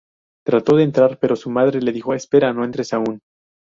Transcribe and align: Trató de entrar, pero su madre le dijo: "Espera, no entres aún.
Trató 0.43 0.77
de 0.77 0.83
entrar, 0.83 1.19
pero 1.19 1.35
su 1.35 1.51
madre 1.51 1.79
le 1.79 1.91
dijo: 1.91 2.15
"Espera, 2.15 2.53
no 2.53 2.65
entres 2.65 2.91
aún. 2.91 3.19